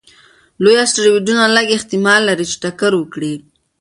لوی 0.63 0.75
اسټروېډونه 0.83 1.43
لږ 1.55 1.67
احتمال 1.77 2.21
لري 2.29 2.45
چې 2.51 2.55
ټکر 2.63 2.91
وکړي. 2.97 3.33